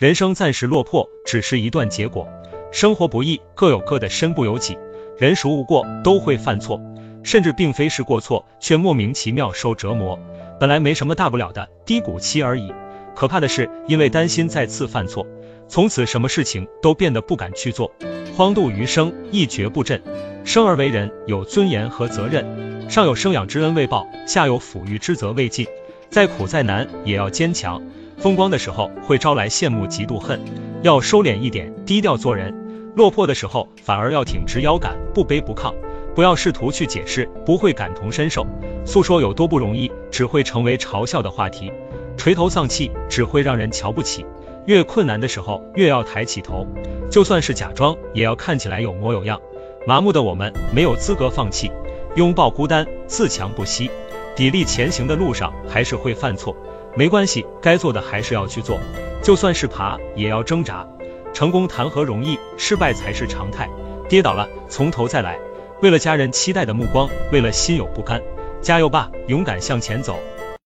[0.00, 2.26] 人生暂时落魄只是一段结果，
[2.72, 4.78] 生活不易，各有各的身不由己，
[5.18, 6.80] 人孰无过，都会犯错，
[7.22, 10.18] 甚至并非是过错，却莫名其妙受折磨。
[10.58, 12.72] 本来没什么大不了的低谷期而已，
[13.14, 15.26] 可怕的是因为担心再次犯错，
[15.68, 17.92] 从此什么事情都变得不敢去做，
[18.34, 20.02] 荒度余生，一蹶不振。
[20.46, 25.66] 生而为人，有尊严和责任，上有生养之恩未报，下有抚育之责未尽，
[26.08, 27.82] 再苦再难也要坚强。
[28.20, 30.38] 风光的时候会招来羡慕嫉妒恨，
[30.82, 32.52] 要收敛一点，低调做人；
[32.94, 35.72] 落魄的时候反而要挺直腰杆，不卑不亢。
[36.14, 38.46] 不要试图去解释，不会感同身受。
[38.84, 41.72] 诉说有多不容易，只会成为嘲笑的话题；
[42.18, 44.26] 垂头丧气，只会让人瞧不起。
[44.66, 46.66] 越困难的时候，越要抬起头，
[47.10, 49.40] 就算是假装，也要看起来有模有样。
[49.86, 51.72] 麻木的我们，没有资格放弃。
[52.16, 53.90] 拥抱孤单，自强不息。
[54.36, 56.54] 砥砺前行的路上，还是会犯错，
[56.96, 58.78] 没关系，该做的还是要去做。
[59.22, 60.86] 就算是爬，也要挣扎。
[61.32, 63.68] 成功谈何容易，失败才是常态。
[64.08, 65.38] 跌倒了，从头再来。
[65.80, 68.20] 为了家人期待的目光，为了心有不甘，
[68.60, 70.18] 加油吧，勇敢向前走。